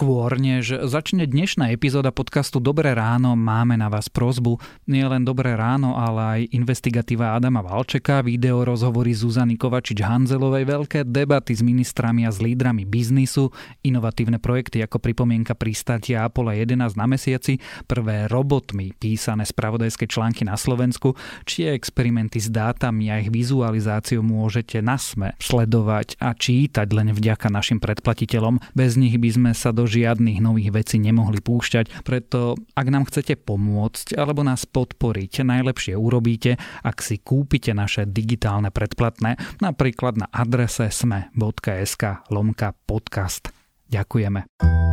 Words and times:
Skôr 0.00 0.32
než 0.40 0.88
začne 0.88 1.28
dnešná 1.28 1.76
epizóda 1.76 2.08
podcastu 2.08 2.56
Dobré 2.56 2.96
ráno, 2.96 3.36
máme 3.36 3.76
na 3.76 3.92
vás 3.92 4.08
prozbu. 4.08 4.56
Nie 4.88 5.04
len 5.04 5.28
Dobré 5.28 5.52
ráno, 5.52 5.92
ale 5.92 6.20
aj 6.24 6.56
investigatíva 6.56 7.36
Adama 7.36 7.60
Valčeka, 7.60 8.24
video 8.24 8.64
rozhovory 8.64 9.12
Zuzany 9.12 9.60
Kovačič-Hanzelovej, 9.60 10.64
veľké 10.64 11.00
debaty 11.04 11.52
s 11.52 11.60
ministrami 11.60 12.24
a 12.24 12.32
s 12.32 12.40
lídrami 12.40 12.88
biznisu, 12.88 13.52
inovatívne 13.84 14.40
projekty 14.40 14.80
ako 14.80 15.04
pripomienka 15.04 15.52
pristátia 15.52 16.24
Apollo 16.24 16.56
11 16.56 16.96
na 16.96 17.04
mesiaci, 17.04 17.60
prvé 17.84 18.24
robotmi 18.24 18.96
písané 18.96 19.44
spravodajské 19.44 20.08
články 20.08 20.48
na 20.48 20.56
Slovensku, 20.56 21.12
či 21.44 21.68
experimenty 21.68 22.40
s 22.40 22.48
dátami 22.48 23.12
a 23.12 23.20
ich 23.20 23.28
vizualizáciu 23.28 24.24
môžete 24.24 24.80
na 24.80 24.96
sme 24.96 25.36
sledovať 25.36 26.16
a 26.24 26.32
čítať 26.32 26.88
len 26.88 27.12
vďaka 27.12 27.52
našim 27.52 27.84
predplatiteľom. 27.84 28.64
Bez 28.72 28.96
nich 28.96 29.20
by 29.20 29.28
sme 29.36 29.52
sa 29.52 29.76
do 29.76 29.89
žiadnych 29.90 30.38
nových 30.38 30.70
vecí 30.70 31.02
nemohli 31.02 31.42
púšťať, 31.42 32.06
preto 32.06 32.54
ak 32.78 32.86
nám 32.86 33.10
chcete 33.10 33.34
pomôcť 33.42 34.14
alebo 34.14 34.46
nás 34.46 34.64
podporiť, 34.70 35.42
najlepšie 35.42 35.98
urobíte, 35.98 36.56
ak 36.86 37.02
si 37.02 37.18
kúpite 37.18 37.74
naše 37.74 38.06
digitálne 38.06 38.70
predplatné, 38.70 39.36
napríklad 39.58 40.22
na 40.22 40.26
adrese 40.30 40.88
sme.sk 40.94 42.30
lomka 42.30 42.72
podcast. 42.86 43.50
Ďakujeme. 43.90 44.89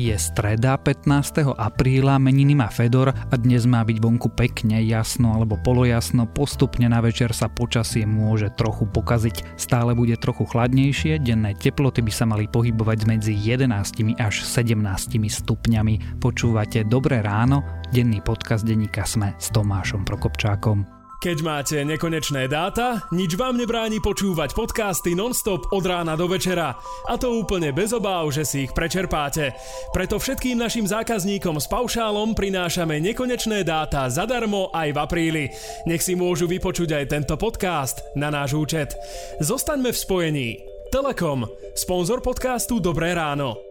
Je 0.00 0.16
streda 0.16 0.80
15. 0.80 1.60
apríla, 1.60 2.16
meniny 2.16 2.56
má 2.56 2.72
Fedor 2.72 3.12
a 3.12 3.34
dnes 3.36 3.68
má 3.68 3.84
byť 3.84 4.00
vonku 4.00 4.32
pekne, 4.32 4.80
jasno 4.80 5.36
alebo 5.36 5.60
polojasno, 5.60 6.24
postupne 6.24 6.88
na 6.88 7.04
večer 7.04 7.36
sa 7.36 7.52
počasie 7.52 8.08
môže 8.08 8.48
trochu 8.56 8.88
pokaziť. 8.88 9.60
Stále 9.60 9.92
bude 9.92 10.16
trochu 10.16 10.48
chladnejšie, 10.48 11.20
denné 11.20 11.52
teploty 11.52 12.00
by 12.00 12.12
sa 12.16 12.24
mali 12.24 12.48
pohybovať 12.48 12.98
medzi 13.04 13.36
11 13.36 14.16
až 14.16 14.40
17 14.40 15.20
stupňami. 15.20 16.16
Počúvate 16.16 16.80
Dobré 16.88 17.20
ráno, 17.20 17.60
denný 17.92 18.24
podcast 18.24 18.64
denníka 18.64 19.04
Sme 19.04 19.36
s 19.36 19.52
Tomášom 19.52 20.08
Prokopčákom. 20.08 20.99
Keď 21.20 21.44
máte 21.44 21.84
nekonečné 21.84 22.48
dáta, 22.48 23.04
nič 23.12 23.36
vám 23.36 23.60
nebráni 23.60 24.00
počúvať 24.00 24.56
podcasty 24.56 25.12
nonstop 25.12 25.68
od 25.68 25.84
rána 25.84 26.16
do 26.16 26.24
večera. 26.24 26.80
A 27.12 27.20
to 27.20 27.36
úplne 27.36 27.76
bez 27.76 27.92
obáv, 27.92 28.32
že 28.32 28.48
si 28.48 28.64
ich 28.64 28.72
prečerpáte. 28.72 29.52
Preto 29.92 30.16
všetkým 30.16 30.56
našim 30.56 30.88
zákazníkom 30.88 31.60
s 31.60 31.68
paušálom 31.68 32.32
prinášame 32.32 33.04
nekonečné 33.04 33.68
dáta 33.68 34.08
zadarmo 34.08 34.72
aj 34.72 34.96
v 34.96 34.98
apríli. 34.98 35.44
Nech 35.84 36.00
si 36.00 36.16
môžu 36.16 36.48
vypočuť 36.48 36.96
aj 36.96 37.04
tento 37.12 37.36
podcast 37.36 38.00
na 38.16 38.32
náš 38.32 38.56
účet. 38.56 38.96
Zostaňme 39.44 39.92
v 39.92 40.00
spojení. 40.00 40.48
Telekom, 40.88 41.44
sponzor 41.76 42.24
podcastu 42.24 42.80
Dobré 42.80 43.12
ráno. 43.12 43.69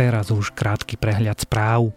Teraz 0.00 0.32
už 0.32 0.56
krátky 0.56 0.96
prehľad 0.96 1.44
správ. 1.44 1.92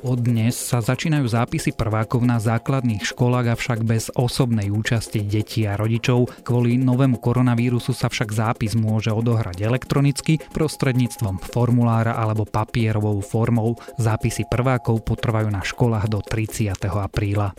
Od 0.00 0.16
dnes 0.16 0.56
sa 0.56 0.80
začínajú 0.80 1.28
zápisy 1.28 1.76
prvákov 1.76 2.24
na 2.24 2.40
základných 2.40 3.04
školách, 3.04 3.52
avšak 3.52 3.84
bez 3.84 4.08
osobnej 4.16 4.72
účasti 4.72 5.20
detí 5.20 5.68
a 5.68 5.76
rodičov. 5.76 6.32
Kvôli 6.48 6.80
novému 6.80 7.20
koronavírusu 7.20 7.92
sa 7.92 8.08
však 8.08 8.32
zápis 8.32 8.72
môže 8.72 9.12
odohrať 9.12 9.68
elektronicky 9.68 10.40
prostredníctvom 10.56 11.44
formulára 11.44 12.16
alebo 12.16 12.48
papierovou 12.48 13.20
formou. 13.20 13.76
Zápisy 14.00 14.48
prvákov 14.48 15.04
potrvajú 15.04 15.52
na 15.52 15.60
školách 15.60 16.08
do 16.08 16.24
30. 16.24 16.72
apríla. 16.88 17.52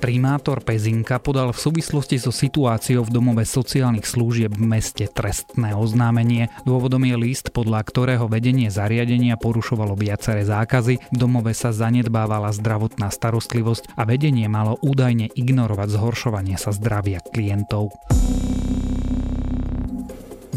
Primátor 0.00 0.64
Pezinka 0.64 1.20
podal 1.20 1.52
v 1.52 1.60
súvislosti 1.60 2.16
so 2.16 2.32
situáciou 2.32 3.04
v 3.04 3.12
domove 3.12 3.44
sociálnych 3.44 4.08
služieb 4.08 4.56
v 4.56 4.64
meste 4.64 5.04
trestné 5.04 5.76
oznámenie. 5.76 6.48
Dôvodom 6.64 7.04
je 7.04 7.20
list, 7.20 7.52
podľa 7.52 7.84
ktorého 7.84 8.24
vedenie 8.24 8.72
zariadenia 8.72 9.36
porušovalo 9.36 9.92
viaceré 10.00 10.48
zákazy, 10.48 10.98
v 11.12 11.16
domove 11.20 11.52
sa 11.52 11.76
zanedbávala 11.76 12.48
zdravotná 12.56 13.12
starostlivosť 13.12 13.92
a 14.00 14.08
vedenie 14.08 14.48
malo 14.48 14.80
údajne 14.80 15.28
ignorovať 15.36 15.88
zhoršovanie 15.92 16.56
sa 16.56 16.72
zdravia 16.72 17.20
klientov. 17.20 17.92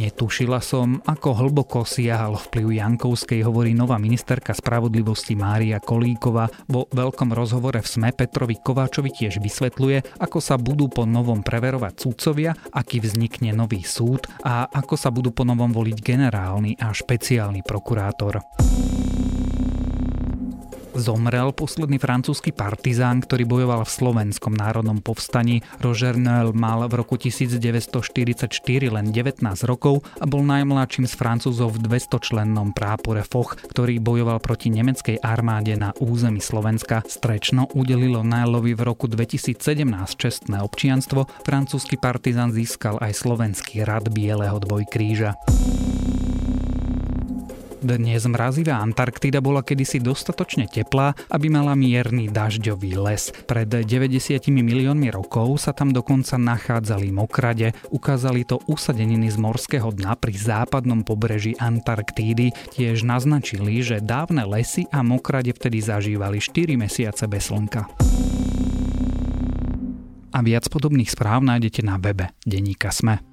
Netušila 0.04 0.60
som, 0.60 1.00
ako 1.08 1.32
hlboko 1.32 1.88
siahal 1.88 2.36
vplyv 2.36 2.76
Jankovskej, 2.76 3.40
hovorí 3.48 3.72
nová 3.72 3.96
ministerka 3.96 4.52
spravodlivosti 4.52 5.32
Mária 5.32 5.80
Kolíková. 5.80 6.52
Vo 6.68 6.92
veľkom 6.92 7.32
rozhovore 7.32 7.80
v 7.80 7.88
SME 7.88 8.12
Petrovi 8.12 8.60
Kováčovi 8.60 9.16
tiež 9.16 9.40
vysvetľuje, 9.40 10.20
ako 10.20 10.44
sa 10.44 10.60
budú 10.60 10.92
po 10.92 11.08
novom 11.08 11.40
preverovať 11.40 12.04
súdcovia, 12.04 12.52
aký 12.76 13.00
vznikne 13.00 13.56
nový 13.56 13.88
súd 13.88 14.28
a 14.44 14.68
ako 14.68 15.00
sa 15.00 15.08
budú 15.08 15.32
po 15.32 15.48
novom 15.48 15.72
voliť 15.72 15.96
generálny 16.04 16.76
a 16.84 16.92
špeciálny 16.92 17.64
prokurátor. 17.64 18.44
Zomrel 20.94 21.50
posledný 21.58 21.98
francúzsky 21.98 22.54
partizán, 22.54 23.26
ktorý 23.26 23.50
bojoval 23.50 23.82
v 23.82 23.92
slovenskom 23.92 24.54
národnom 24.54 25.02
povstaní. 25.02 25.66
Roger 25.82 26.14
Noel 26.14 26.54
mal 26.54 26.86
v 26.86 27.02
roku 27.02 27.18
1944 27.18 28.46
len 28.94 29.06
19 29.10 29.42
rokov 29.66 30.06
a 30.22 30.26
bol 30.30 30.46
najmladším 30.46 31.10
z 31.10 31.14
Francúzov 31.18 31.74
v 31.76 31.90
200-člennom 31.90 32.78
prápore 32.78 33.26
Foch, 33.26 33.58
ktorý 33.58 33.98
bojoval 33.98 34.38
proti 34.38 34.70
nemeckej 34.70 35.18
armáde 35.26 35.74
na 35.74 35.98
území 35.98 36.38
Slovenska. 36.38 37.02
Strečno 37.10 37.74
udelilo 37.74 38.22
Noelovi 38.22 38.78
v 38.78 38.82
roku 38.86 39.10
2017 39.10 39.58
čestné 40.14 40.62
občianstvo. 40.62 41.26
Francúzsky 41.42 41.98
partizán 41.98 42.54
získal 42.54 43.02
aj 43.02 43.18
slovenský 43.18 43.82
rad 43.82 44.14
Bieleho 44.14 44.62
dvojkríža. 44.62 45.34
Dnes 47.84 48.24
mrazivá 48.24 48.80
Antarktida 48.80 49.44
bola 49.44 49.60
kedysi 49.60 50.00
dostatočne 50.00 50.72
teplá, 50.72 51.12
aby 51.28 51.52
mala 51.52 51.76
mierny 51.76 52.32
dažďový 52.32 52.96
les. 52.96 53.36
Pred 53.44 53.84
90 53.84 54.40
miliónmi 54.48 55.12
rokov 55.12 55.68
sa 55.68 55.76
tam 55.76 55.92
dokonca 55.92 56.40
nachádzali 56.40 57.12
mokrade, 57.12 57.76
ukázali 57.92 58.48
to 58.48 58.64
usadeniny 58.72 59.28
z 59.28 59.36
morského 59.36 59.92
dna 59.92 60.16
pri 60.16 60.32
západnom 60.32 61.04
pobreží 61.04 61.60
Antarktídy, 61.60 62.56
tiež 62.72 63.04
naznačili, 63.04 63.84
že 63.84 64.00
dávne 64.00 64.48
lesy 64.48 64.88
a 64.88 65.04
mokrade 65.04 65.52
vtedy 65.52 65.84
zažívali 65.84 66.40
4 66.40 66.80
mesiace 66.80 67.28
bez 67.28 67.52
slnka. 67.52 67.84
A 70.32 70.40
viac 70.40 70.72
podobných 70.72 71.12
správ 71.12 71.44
nájdete 71.44 71.84
na 71.84 72.00
webe 72.00 72.32
Deníka 72.48 72.96
Sme. 72.96 73.33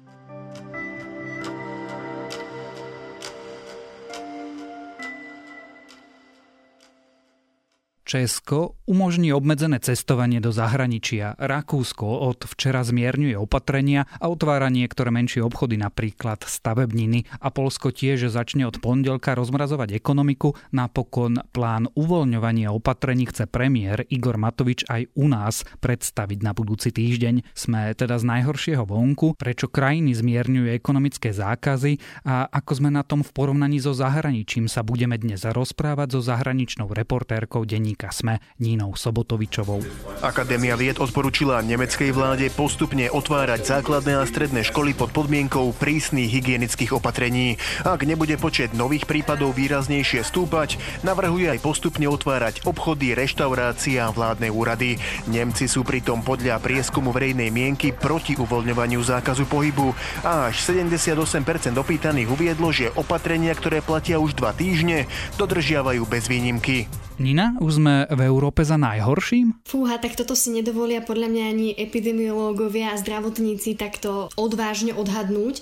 Česko 8.11 8.75
umožní 8.91 9.31
obmedzené 9.31 9.79
cestovanie 9.79 10.43
do 10.43 10.51
zahraničia. 10.51 11.31
Rakúsko 11.39 12.27
od 12.27 12.43
včera 12.43 12.83
zmierňuje 12.83 13.39
opatrenia 13.39 14.03
a 14.19 14.27
otvára 14.27 14.67
niektoré 14.67 15.15
menšie 15.15 15.39
obchody, 15.39 15.79
napríklad 15.79 16.43
stavebniny. 16.43 17.23
A 17.39 17.47
Polsko 17.55 17.95
tiež 17.95 18.27
začne 18.27 18.67
od 18.67 18.83
pondelka 18.83 19.31
rozmrazovať 19.31 19.95
ekonomiku. 19.95 20.59
Napokon 20.75 21.39
plán 21.55 21.87
uvoľňovania 21.95 22.75
opatrení 22.75 23.31
chce 23.31 23.47
premiér 23.47 24.03
Igor 24.11 24.35
Matovič 24.35 24.83
aj 24.91 25.07
u 25.15 25.31
nás 25.31 25.63
predstaviť 25.79 26.43
na 26.43 26.51
budúci 26.51 26.91
týždeň. 26.91 27.55
Sme 27.55 27.95
teda 27.95 28.19
z 28.19 28.27
najhoršieho 28.27 28.83
vonku, 28.83 29.39
prečo 29.39 29.71
krajiny 29.71 30.11
zmierňujú 30.19 30.67
ekonomické 30.67 31.31
zákazy 31.31 32.27
a 32.27 32.43
ako 32.51 32.71
sme 32.75 32.89
na 32.91 33.07
tom 33.07 33.23
v 33.23 33.31
porovnaní 33.31 33.79
so 33.79 33.95
zahraničím 33.95 34.67
sa 34.67 34.83
budeme 34.83 35.15
dnes 35.15 35.47
rozprávať 35.47 36.19
so 36.19 36.19
zahraničnou 36.19 36.91
reportérkou 36.91 37.63
denníka 37.63 38.00
denníka 38.01 38.09
SME 38.09 38.41
Nínou 38.57 38.97
Sobotovičovou. 38.97 39.85
Akadémia 40.25 40.73
vied 40.73 40.97
odporúčila 40.97 41.61
nemeckej 41.61 42.09
vláde 42.09 42.49
postupne 42.49 43.05
otvárať 43.13 43.77
základné 43.77 44.17
a 44.17 44.25
stredné 44.25 44.65
školy 44.65 44.97
pod 44.97 45.13
podmienkou 45.13 45.69
prísnych 45.77 46.33
hygienických 46.33 46.97
opatrení. 46.97 47.61
Ak 47.85 48.01
nebude 48.01 48.41
počet 48.41 48.73
nových 48.73 49.05
prípadov 49.05 49.53
výraznejšie 49.53 50.25
stúpať, 50.25 50.81
navrhuje 51.05 51.53
aj 51.53 51.59
postupne 51.61 52.09
otvárať 52.09 52.65
obchody, 52.65 53.13
reštaurácie 53.13 54.01
a 54.01 54.09
vládne 54.09 54.49
úrady. 54.49 54.97
Nemci 55.29 55.69
sú 55.69 55.85
pritom 55.85 56.25
podľa 56.25 56.57
prieskumu 56.57 57.13
verejnej 57.13 57.53
mienky 57.53 57.93
proti 57.93 58.33
uvoľňovaniu 58.33 59.01
zákazu 59.05 59.45
pohybu 59.45 59.93
a 60.25 60.49
až 60.49 60.57
78% 60.65 61.77
opýtaných 61.77 62.29
uviedlo, 62.33 62.73
že 62.73 62.89
opatrenia, 62.97 63.53
ktoré 63.53 63.83
platia 63.83 64.17
už 64.17 64.33
dva 64.37 64.55
týždne, 64.55 65.05
dodržiavajú 65.37 66.01
bez 66.07 66.25
výnimky. 66.31 66.87
Nina, 67.21 67.53
už 67.61 67.77
sme 67.77 68.09
v 68.09 68.21
Európe 68.25 68.65
za 68.65 68.81
najhorším? 68.81 69.61
Fúha, 69.63 70.01
tak 70.01 70.17
toto 70.17 70.33
si 70.33 70.49
nedovolia 70.49 71.05
podľa 71.05 71.29
mňa 71.29 71.43
ani 71.45 71.67
epidemiológovia 71.77 72.91
a 72.91 72.99
zdravotníci 72.99 73.77
takto 73.77 74.33
odvážne 74.35 74.97
odhadnúť. 74.97 75.61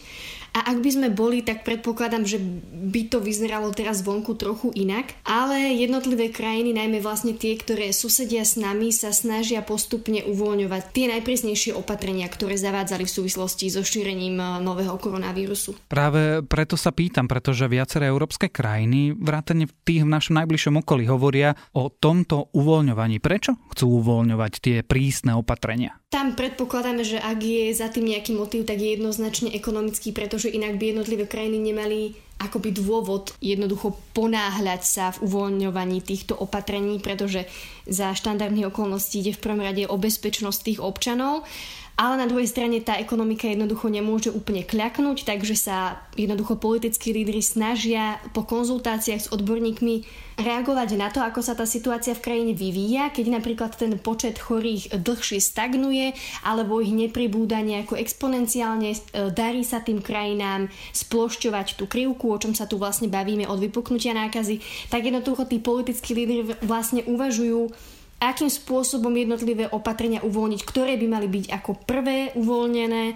A 0.59 0.75
ak 0.75 0.83
by 0.83 0.91
sme 0.91 1.07
boli, 1.07 1.39
tak 1.39 1.63
predpokladám, 1.63 2.27
že 2.27 2.35
by 2.91 3.07
to 3.07 3.23
vyzeralo 3.23 3.71
teraz 3.71 4.03
vonku 4.03 4.35
trochu 4.35 4.75
inak. 4.75 5.15
Ale 5.23 5.71
jednotlivé 5.71 6.35
krajiny, 6.35 6.75
najmä 6.75 6.99
vlastne 6.99 7.31
tie, 7.31 7.55
ktoré 7.55 7.95
susedia 7.95 8.43
s 8.43 8.59
nami, 8.59 8.91
sa 8.91 9.15
snažia 9.15 9.63
postupne 9.63 10.19
uvoľňovať 10.27 10.83
tie 10.91 11.05
najprísnejšie 11.15 11.71
opatrenia, 11.71 12.27
ktoré 12.27 12.59
zavádzali 12.59 13.07
v 13.07 13.15
súvislosti 13.15 13.71
so 13.71 13.87
šírením 13.87 14.35
eh, 14.35 14.47
nového 14.59 14.99
koronavírusu. 14.99 15.79
Práve 15.87 16.43
preto 16.43 16.75
sa 16.75 16.91
pýtam, 16.91 17.31
pretože 17.31 17.63
viaceré 17.71 18.11
európske 18.11 18.51
krajiny, 18.51 19.15
vrátane 19.15 19.71
tých 19.87 20.03
v 20.03 20.11
našom 20.11 20.43
najbližšom 20.43 20.83
okolí, 20.83 21.07
hovoria 21.07 21.55
o 21.71 21.87
tomto 21.87 22.51
uvoľňovaní. 22.51 23.23
Prečo 23.23 23.55
chcú 23.71 24.03
uvoľňovať 24.03 24.53
tie 24.59 24.77
prísne 24.83 25.39
opatrenia? 25.39 25.95
Tam 26.09 26.33
predpokladáme, 26.33 27.05
že 27.05 27.21
ak 27.21 27.37
je 27.37 27.69
za 27.69 27.85
tým 27.93 28.09
nejaký 28.09 28.33
motív, 28.33 28.65
tak 28.65 28.81
je 28.81 28.97
jednoznačne 28.97 29.53
ekonomický, 29.53 30.09
pretože 30.09 30.48
inak 30.51 30.81
by 30.81 30.93
jednotlivé 30.93 31.25
krajiny 31.29 31.59
nemali 31.61 32.17
akoby 32.39 32.71
dôvod 32.71 33.35
jednoducho 33.43 33.99
ponáhľať 34.15 34.81
sa 34.81 35.11
v 35.11 35.27
uvoľňovaní 35.27 35.99
týchto 35.99 36.39
opatrení, 36.39 37.03
pretože 37.03 37.43
za 37.83 38.15
štandardných 38.15 38.71
okolností 38.71 39.19
ide 39.19 39.35
v 39.35 39.43
prvom 39.43 39.59
rade 39.59 39.83
o 39.83 39.95
bezpečnosť 39.99 40.59
tých 40.63 40.79
občanov 40.79 41.43
ale 41.99 42.15
na 42.15 42.31
druhej 42.31 42.47
strane 42.47 42.79
tá 42.79 42.95
ekonomika 42.95 43.43
jednoducho 43.43 43.91
nemôže 43.91 44.31
úplne 44.31 44.63
kľaknúť, 44.63 45.27
takže 45.27 45.59
sa 45.59 45.99
jednoducho 46.15 46.55
politickí 46.55 47.11
lídry 47.11 47.43
snažia 47.43 48.23
po 48.31 48.47
konzultáciách 48.47 49.27
s 49.27 49.31
odborníkmi 49.35 50.07
reagovať 50.39 50.89
na 50.95 51.11
to, 51.11 51.19
ako 51.19 51.43
sa 51.43 51.59
tá 51.59 51.67
situácia 51.67 52.15
v 52.15 52.23
krajine 52.23 52.53
vyvíja, 52.55 53.11
keď 53.11 53.35
napríklad 53.35 53.75
ten 53.75 53.91
počet 53.99 54.39
chorých 54.39 54.95
dlhšie 54.95 55.43
stagnuje 55.43 56.15
alebo 56.47 56.79
ich 56.79 56.95
nepribúda 56.95 57.59
nejako 57.59 57.99
exponenciálne, 57.99 58.95
e, 58.95 58.97
darí 59.35 59.67
sa 59.67 59.83
tým 59.83 59.99
krajinám 59.99 60.71
splošťovať 60.95 61.75
tú 61.75 61.83
krivku, 61.91 62.31
o 62.31 62.39
čom 62.39 62.55
sa 62.55 62.63
tu 62.63 62.79
vlastne 62.79 63.11
bavíme 63.11 63.43
od 63.43 63.59
vypuknutia 63.59 64.15
nákazy, 64.15 64.63
tak 64.87 65.03
jednoducho 65.03 65.43
tí 65.51 65.59
politickí 65.59 66.15
lídry 66.15 66.55
vlastne 66.63 67.03
uvažujú 67.03 67.67
akým 68.19 68.51
spôsobom 68.51 69.11
jednotlivé 69.15 69.71
opatrenia 69.71 70.19
uvoľniť, 70.21 70.61
ktoré 70.67 70.99
by 70.99 71.07
mali 71.07 71.27
byť 71.31 71.45
ako 71.55 71.71
prvé 71.87 72.35
uvoľnené 72.35 73.15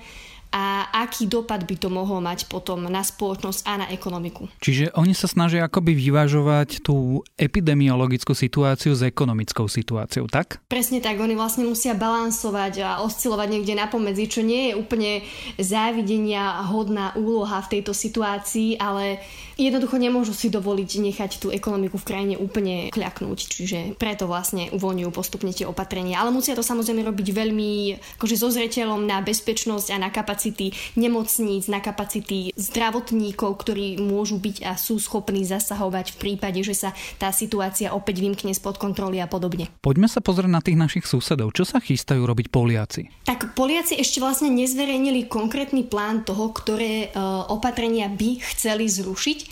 a 0.54 0.86
aký 0.94 1.26
dopad 1.26 1.66
by 1.66 1.76
to 1.82 1.90
mohlo 1.90 2.22
mať 2.22 2.46
potom 2.46 2.86
na 2.86 3.02
spoločnosť 3.02 3.60
a 3.66 3.74
na 3.82 3.88
ekonomiku. 3.90 4.46
Čiže 4.62 4.94
oni 4.94 5.18
sa 5.18 5.26
snažia 5.26 5.66
akoby 5.66 5.98
vyvážovať 5.98 6.86
tú 6.86 7.26
epidemiologickú 7.42 8.38
situáciu 8.38 8.94
s 8.94 9.02
ekonomickou 9.02 9.66
situáciou, 9.66 10.30
tak? 10.30 10.62
Presne 10.70 11.02
tak, 11.02 11.18
oni 11.18 11.34
vlastne 11.34 11.66
musia 11.66 11.98
balansovať 11.98 12.74
a 12.86 12.90
oscilovať 13.02 13.48
niekde 13.50 13.74
na 13.74 13.90
pomedzi, 13.90 14.30
čo 14.30 14.46
nie 14.46 14.70
je 14.70 14.78
úplne 14.78 15.26
závidenia 15.58 16.70
hodná 16.70 17.18
úloha 17.18 17.58
v 17.66 17.72
tejto 17.74 17.98
situácii, 17.98 18.78
ale 18.78 19.26
jednoducho 19.58 19.98
nemôžu 19.98 20.34
si 20.34 20.50
dovoliť 20.50 20.90
nechať 21.00 21.32
tú 21.40 21.54
ekonomiku 21.54 21.98
v 22.00 22.08
krajine 22.08 22.36
úplne 22.40 22.90
kľaknúť, 22.90 23.40
čiže 23.40 23.80
preto 23.98 24.26
vlastne 24.26 24.74
uvoľňujú 24.74 25.10
postupne 25.14 25.54
tie 25.54 25.70
opatrenia. 25.70 26.20
Ale 26.20 26.34
musia 26.34 26.58
to 26.58 26.66
samozrejme 26.66 27.06
robiť 27.06 27.28
veľmi 27.34 27.72
akože 28.18 28.36
so 28.40 28.50
zreteľom 28.50 29.06
na 29.06 29.22
bezpečnosť 29.22 29.94
a 29.94 29.98
na 30.02 30.10
kapacity 30.10 30.74
nemocníc, 30.98 31.70
na 31.70 31.80
kapacity 31.80 32.54
zdravotníkov, 32.58 33.62
ktorí 33.62 34.02
môžu 34.02 34.42
byť 34.42 34.66
a 34.66 34.74
sú 34.80 34.98
schopní 34.98 35.46
zasahovať 35.46 36.16
v 36.16 36.20
prípade, 36.20 36.60
že 36.66 36.74
sa 36.74 36.90
tá 37.22 37.30
situácia 37.30 37.94
opäť 37.94 38.24
vymkne 38.24 38.54
spod 38.56 38.82
kontroly 38.82 39.22
a 39.22 39.28
podobne. 39.30 39.70
Poďme 39.84 40.10
sa 40.10 40.20
pozrieť 40.20 40.52
na 40.52 40.62
tých 40.64 40.80
našich 40.80 41.06
susedov. 41.06 41.54
Čo 41.54 41.68
sa 41.68 41.78
chystajú 41.84 42.24
robiť 42.24 42.50
Poliaci? 42.50 43.24
Tak 43.28 43.54
Poliaci 43.54 44.00
ešte 44.00 44.24
vlastne 44.24 44.50
nezverejnili 44.52 45.28
konkrétny 45.30 45.86
plán 45.86 46.26
toho, 46.26 46.50
ktoré 46.52 47.08
e, 47.08 47.18
opatrenia 47.52 48.10
by 48.10 48.42
chceli 48.56 48.90
zrušiť 48.90 49.43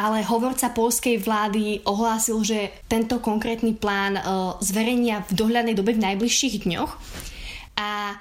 ale 0.00 0.24
hovorca 0.24 0.72
polskej 0.72 1.20
vlády 1.20 1.84
ohlásil, 1.84 2.40
že 2.40 2.72
tento 2.88 3.20
konkrétny 3.20 3.76
plán 3.76 4.16
e, 4.16 4.22
zverejnia 4.64 5.28
v 5.28 5.32
dohľadnej 5.36 5.76
dobe 5.76 5.92
v 5.92 6.04
najbližších 6.08 6.64
dňoch. 6.64 6.90
A 7.76 8.16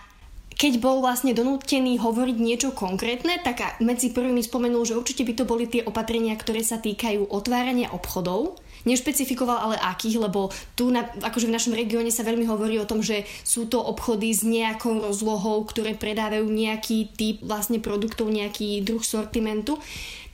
keď 0.60 0.84
bol 0.84 1.00
vlastne 1.00 1.32
donútený 1.32 2.04
hovoriť 2.04 2.36
niečo 2.36 2.70
konkrétne, 2.76 3.40
tak 3.40 3.80
medzi 3.80 4.12
prvými 4.12 4.44
spomenul, 4.44 4.84
že 4.84 5.00
určite 5.00 5.24
by 5.24 5.34
to 5.40 5.48
boli 5.48 5.72
tie 5.72 5.88
opatrenia, 5.88 6.36
ktoré 6.36 6.60
sa 6.68 6.84
týkajú 6.84 7.32
otvárania 7.32 7.88
obchodov. 7.96 8.60
Nešpecifikoval 8.84 9.56
ale 9.56 9.78
akých, 9.80 10.20
lebo 10.20 10.52
tu 10.76 10.92
na, 10.92 11.08
akože 11.24 11.48
v 11.48 11.56
našom 11.56 11.80
regióne 11.80 12.12
sa 12.12 12.28
veľmi 12.28 12.44
hovorí 12.44 12.76
o 12.76 12.88
tom, 12.88 13.00
že 13.00 13.24
sú 13.48 13.72
to 13.72 13.80
obchody 13.80 14.36
s 14.36 14.44
nejakou 14.44 15.00
rozlohou, 15.00 15.64
ktoré 15.64 15.96
predávajú 15.96 16.44
nejaký 16.44 17.16
typ 17.16 17.40
vlastne 17.40 17.80
produktov, 17.80 18.28
nejaký 18.28 18.84
druh 18.84 19.04
sortimentu. 19.04 19.80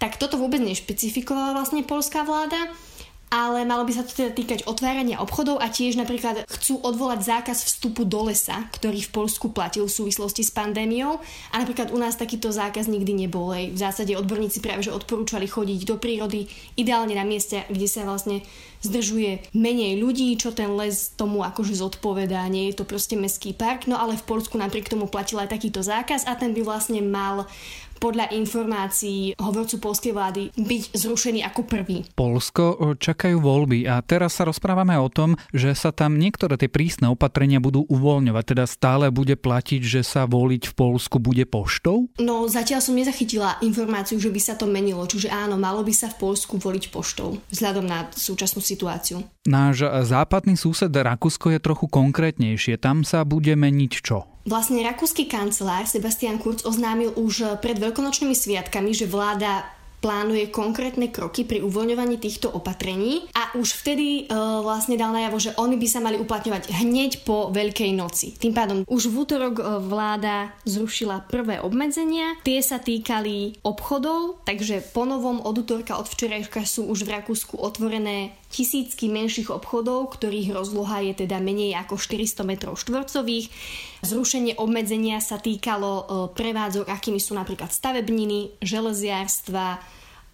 Tak 0.02 0.18
toto 0.18 0.42
vôbec 0.42 0.62
nešpecifikovala 0.62 1.54
vlastne 1.54 1.86
polská 1.86 2.26
vláda 2.26 2.58
ale 3.30 3.66
malo 3.66 3.84
by 3.84 3.92
sa 3.94 4.04
to 4.06 4.14
teda 4.14 4.32
týkať 4.32 4.60
otvárania 4.70 5.18
obchodov 5.20 5.58
a 5.58 5.68
tiež 5.70 5.98
napríklad 5.98 6.46
chcú 6.46 6.80
odvolať 6.86 7.26
zákaz 7.26 7.66
vstupu 7.66 8.06
do 8.06 8.30
lesa, 8.30 8.70
ktorý 8.78 9.02
v 9.06 9.14
Polsku 9.14 9.50
platil 9.50 9.90
v 9.90 9.96
súvislosti 9.96 10.46
s 10.46 10.54
pandémiou 10.54 11.18
a 11.52 11.56
napríklad 11.58 11.90
u 11.90 11.98
nás 11.98 12.16
takýto 12.16 12.54
zákaz 12.54 12.86
nikdy 12.86 13.26
nebol. 13.26 13.52
V 13.56 13.78
zásade 13.78 14.14
odborníci 14.14 14.62
práve 14.62 14.86
že 14.86 14.94
odporúčali 14.94 15.50
chodiť 15.50 15.80
do 15.90 15.96
prírody, 15.98 16.46
ideálne 16.78 17.18
na 17.18 17.26
mieste, 17.26 17.66
kde 17.70 17.88
sa 17.90 18.06
vlastne 18.06 18.46
zdržuje 18.86 19.52
menej 19.58 19.98
ľudí, 19.98 20.38
čo 20.38 20.54
ten 20.54 20.70
les 20.78 21.12
tomu 21.18 21.42
akože 21.42 21.74
zodpovedá, 21.74 22.46
nie 22.46 22.70
je 22.70 22.82
to 22.82 22.86
proste 22.86 23.18
mestský 23.18 23.58
park, 23.58 23.90
no 23.90 23.98
ale 23.98 24.16
v 24.16 24.28
Polsku 24.30 24.56
napriek 24.62 24.88
tomu 24.88 25.10
platil 25.10 25.42
aj 25.42 25.52
takýto 25.52 25.82
zákaz 25.82 26.30
a 26.30 26.38
ten 26.38 26.54
by 26.54 26.62
vlastne 26.62 27.02
mal 27.02 27.50
podľa 27.96 28.36
informácií 28.36 29.40
hovorcu 29.40 29.80
polskej 29.80 30.12
vlády 30.12 30.52
byť 30.52 30.84
zrušený 31.00 31.48
ako 31.48 31.62
prvý. 31.64 32.04
Polsko 32.12 32.94
čakajú 33.00 33.40
voľby 33.40 33.88
a 33.88 34.04
teraz 34.04 34.36
sa 34.36 34.44
rozprávame 34.44 35.00
o 35.00 35.08
tom, 35.08 35.40
že 35.56 35.72
sa 35.72 35.96
tam 35.96 36.20
niektoré 36.20 36.60
tie 36.60 36.68
prísne 36.68 37.08
opatrenia 37.08 37.64
budú 37.64 37.88
uvoľňovať, 37.88 38.44
teda 38.46 38.66
stále 38.68 39.06
bude 39.16 39.40
platiť, 39.40 39.82
že 39.82 40.02
sa 40.04 40.28
voliť 40.28 40.64
v 40.70 40.74
Polsku 40.76 41.24
bude 41.24 41.48
poštou? 41.48 42.12
No 42.20 42.46
zatiaľ 42.52 42.84
som 42.84 43.00
nezachytila 43.00 43.64
informáciu, 43.64 44.20
že 44.20 44.28
by 44.28 44.42
sa 44.44 44.60
to 44.60 44.68
menilo, 44.68 45.08
čiže 45.08 45.32
áno, 45.32 45.56
malo 45.56 45.80
by 45.82 45.96
sa 45.96 46.12
v 46.12 46.20
Polsku 46.20 46.60
voliť 46.60 46.92
poštou, 46.92 47.40
vzhľadom 47.48 47.88
na 47.88 48.12
súčasnú 48.12 48.60
situáciu. 48.60 48.75
Náš 49.48 49.88
západný 50.06 50.60
sused 50.60 50.92
Rakúsko 50.92 51.56
je 51.56 51.60
trochu 51.64 51.88
konkrétnejšie. 51.88 52.76
Tam 52.78 53.08
sa 53.08 53.24
bude 53.24 53.56
meniť 53.56 53.94
čo? 54.04 54.28
Vlastne 54.46 54.86
rakúsky 54.86 55.26
kancelár 55.26 55.90
Sebastian 55.90 56.38
Kurz 56.38 56.62
oznámil 56.70 57.18
už 57.18 57.58
pred 57.66 57.82
veľkonočnými 57.82 58.38
sviatkami, 58.38 58.94
že 58.94 59.10
vláda 59.10 59.66
plánuje 60.06 60.54
konkrétne 60.54 61.10
kroky 61.10 61.50
pri 61.50 61.66
uvoľňovaní 61.66 62.22
týchto 62.22 62.54
opatrení 62.54 63.26
a 63.34 63.58
už 63.58 63.82
vtedy 63.82 64.30
e, 64.30 64.38
vlastne 64.62 65.02
dal 65.02 65.10
najavo, 65.10 65.42
že 65.42 65.58
oni 65.58 65.82
by 65.82 65.88
sa 65.90 65.98
mali 65.98 66.22
uplatňovať 66.22 66.70
hneď 66.70 67.26
po 67.26 67.50
Veľkej 67.50 67.90
noci. 67.98 68.38
Tým 68.38 68.54
pádom 68.54 68.86
už 68.86 69.10
v 69.10 69.16
útorok 69.26 69.56
e, 69.58 69.64
vláda 69.82 70.54
zrušila 70.70 71.26
prvé 71.26 71.58
obmedzenia. 71.58 72.38
Tie 72.46 72.62
sa 72.62 72.78
týkali 72.78 73.66
obchodov, 73.66 74.46
takže 74.46 74.86
po 74.94 75.10
novom 75.10 75.42
od 75.42 75.58
útorka 75.58 75.98
od 75.98 76.06
včerajška 76.06 76.70
sú 76.70 76.86
už 76.86 77.10
v 77.10 77.18
Rakúsku 77.18 77.58
otvorené 77.58 78.38
tisícky 78.50 79.12
menších 79.12 79.52
obchodov, 79.52 80.16
ktorých 80.16 80.56
rozloha 80.56 81.02
je 81.04 81.26
teda 81.26 81.42
menej 81.44 81.76
ako 81.76 81.98
400 81.98 82.46
m 82.46 82.52
štvorcových. 82.78 83.46
Zrušenie 84.06 84.56
obmedzenia 84.62 85.20
sa 85.20 85.42
týkalo 85.42 85.92
e, 85.92 86.04
prevádzok, 86.32 86.88
akými 86.88 87.20
sú 87.20 87.36
napríklad 87.36 87.74
stavebniny, 87.74 88.62
železiarstva, 88.64 89.82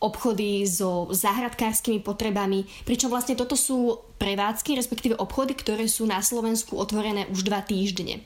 obchody 0.02 0.66
so 0.66 1.14
záhradkárskymi 1.14 2.02
potrebami, 2.02 2.66
pričom 2.84 3.14
vlastne 3.14 3.38
toto 3.38 3.54
sú 3.54 4.02
prevádzky, 4.22 4.78
respektíve 4.78 5.18
obchody, 5.18 5.58
ktoré 5.58 5.90
sú 5.90 6.06
na 6.06 6.22
Slovensku 6.22 6.78
otvorené 6.78 7.26
už 7.34 7.42
dva 7.42 7.66
týždne. 7.66 8.22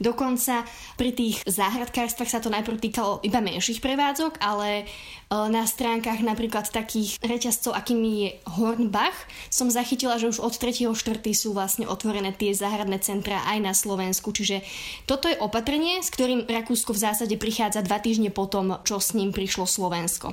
Dokonca 0.00 0.64
pri 0.96 1.12
tých 1.12 1.44
záhradkárstvách 1.44 2.32
sa 2.32 2.40
to 2.40 2.48
najprv 2.48 2.80
týkalo 2.80 3.20
iba 3.20 3.44
menších 3.44 3.84
prevádzok, 3.84 4.40
ale 4.40 4.68
e, 4.80 4.84
na 5.28 5.68
stránkach 5.68 6.24
napríklad 6.24 6.72
takých 6.72 7.20
reťazcov, 7.20 7.76
akými 7.76 8.08
je 8.08 8.28
Hornbach, 8.48 9.12
som 9.52 9.68
zachytila, 9.68 10.16
že 10.16 10.32
už 10.32 10.40
od 10.40 10.56
3.4. 10.56 10.96
sú 11.36 11.52
vlastne 11.52 11.84
otvorené 11.84 12.32
tie 12.32 12.56
záhradné 12.56 12.96
centra 13.04 13.44
aj 13.44 13.58
na 13.60 13.76
Slovensku. 13.76 14.32
Čiže 14.32 14.64
toto 15.04 15.28
je 15.28 15.36
opatrenie, 15.36 16.00
s 16.00 16.08
ktorým 16.08 16.48
Rakúsko 16.48 16.96
v 16.96 17.04
zásade 17.04 17.36
prichádza 17.36 17.84
dva 17.84 18.00
týždne 18.00 18.32
potom, 18.32 18.80
čo 18.88 19.04
s 19.04 19.12
ním 19.12 19.36
prišlo 19.36 19.68
Slovensko. 19.68 20.32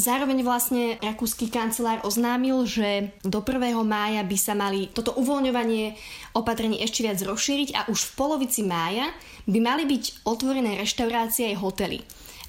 Zároveň 0.00 0.40
vlastne 0.48 0.96
rakúsky 1.04 1.52
kancelár 1.52 2.00
oznámil, 2.08 2.64
že 2.64 3.12
do 3.20 3.44
1. 3.44 3.76
mája 3.84 4.24
by 4.24 4.36
sa 4.44 4.52
mali 4.52 4.92
toto 4.92 5.16
uvoľňovanie 5.16 5.96
opatrení 6.36 6.84
ešte 6.84 7.00
viac 7.08 7.16
rozšíriť 7.24 7.68
a 7.72 7.80
už 7.88 8.12
v 8.12 8.14
polovici 8.20 8.60
mája 8.60 9.08
by 9.48 9.58
mali 9.64 9.88
byť 9.88 10.28
otvorené 10.28 10.76
reštaurácie 10.76 11.56
aj 11.56 11.60
hotely. 11.64 12.04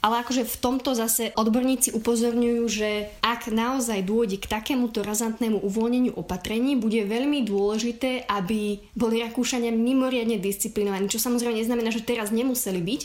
Ale 0.06 0.22
akože 0.22 0.46
v 0.46 0.60
tomto 0.62 0.94
zase 0.94 1.34
odborníci 1.34 1.98
upozorňujú, 1.98 2.64
že 2.70 3.10
ak 3.26 3.50
naozaj 3.50 4.06
dôjde 4.06 4.38
k 4.38 4.46
takémuto 4.46 5.02
razantnému 5.02 5.66
uvoľneniu 5.66 6.14
opatrení, 6.14 6.78
bude 6.78 7.02
veľmi 7.10 7.42
dôležité, 7.42 8.30
aby 8.30 8.86
boli 8.94 9.26
Rakúšania 9.26 9.74
mimoriadne 9.74 10.38
disciplinovaní, 10.38 11.10
čo 11.10 11.18
samozrejme 11.18 11.58
neznamená, 11.58 11.90
že 11.90 12.06
teraz 12.06 12.30
nemuseli 12.30 12.86
byť, 12.86 13.02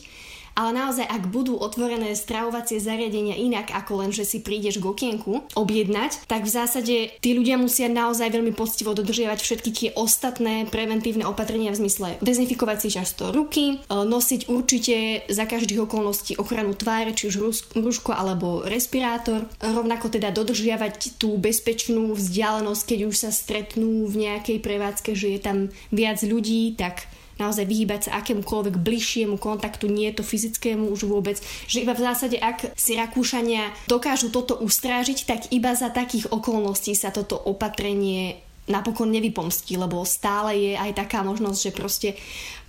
ale 0.55 0.71
naozaj, 0.75 1.07
ak 1.07 1.31
budú 1.31 1.59
otvorené 1.59 2.13
stravovacie 2.17 2.83
zariadenia 2.83 3.37
inak 3.39 3.73
ako 3.75 4.05
len, 4.05 4.11
že 4.11 4.27
si 4.27 4.43
prídeš 4.43 4.83
k 4.83 4.89
okienku 4.89 5.47
objednať, 5.57 6.27
tak 6.27 6.47
v 6.47 6.55
zásade 6.55 6.97
tí 7.21 7.31
ľudia 7.35 7.57
musia 7.61 7.87
naozaj 7.91 8.31
veľmi 8.31 8.53
poctivo 8.55 8.93
dodržiavať 8.95 9.39
všetky 9.41 9.71
tie 9.71 9.91
ostatné 9.95 10.67
preventívne 10.69 11.27
opatrenia 11.27 11.73
v 11.75 11.87
zmysle 11.87 12.09
dezinfikovať 12.21 12.79
si 12.81 12.89
často 12.95 13.35
ruky, 13.35 13.77
e, 13.77 13.77
nosiť 13.91 14.49
určite 14.49 14.97
za 15.29 15.45
každých 15.49 15.85
okolností 15.85 16.39
ochranu 16.39 16.77
tváre, 16.77 17.13
či 17.17 17.29
už 17.29 17.37
rúško 17.75 18.15
alebo 18.15 18.63
respirátor, 18.65 19.49
rovnako 19.59 20.13
teda 20.13 20.31
dodržiavať 20.31 21.19
tú 21.19 21.35
bezpečnú 21.41 22.15
vzdialenosť, 22.15 22.83
keď 22.87 22.99
už 23.11 23.17
sa 23.17 23.31
stretnú 23.35 24.07
v 24.07 24.29
nejakej 24.29 24.59
prevádzke, 24.63 25.13
že 25.17 25.37
je 25.37 25.41
tam 25.41 25.59
viac 25.91 26.23
ľudí, 26.23 26.75
tak 26.79 27.09
naozaj 27.41 27.65
vyhýbať 27.65 28.01
sa 28.07 28.21
akémukoľvek 28.21 28.77
bližšiemu 28.77 29.41
kontaktu, 29.41 29.89
nie 29.89 30.13
to 30.13 30.21
fyzickému 30.21 30.93
už 30.93 31.09
vôbec, 31.09 31.41
že 31.65 31.81
iba 31.83 31.97
v 31.97 32.05
zásade, 32.05 32.37
ak 32.37 32.77
si 32.77 32.95
Rakúšania 32.95 33.73
dokážu 33.89 34.29
toto 34.29 34.61
ustrážiť, 34.61 35.25
tak 35.25 35.41
iba 35.51 35.73
za 35.73 35.89
takých 35.89 36.29
okolností 36.29 36.93
sa 36.93 37.09
toto 37.09 37.41
opatrenie 37.41 38.45
napokon 38.71 39.11
nevypomstí, 39.11 39.75
lebo 39.75 40.07
stále 40.07 40.55
je 40.55 40.73
aj 40.79 40.95
taká 40.95 41.27
možnosť, 41.27 41.59
že 41.59 41.73
proste 41.75 42.09